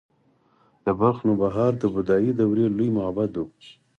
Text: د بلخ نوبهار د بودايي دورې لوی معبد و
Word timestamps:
د 0.85 0.87
بلخ 0.99 1.17
نوبهار 1.27 1.71
د 1.77 1.83
بودايي 1.95 2.31
دورې 2.39 2.65
لوی 2.77 2.89
معبد 2.97 3.33
و 3.37 3.45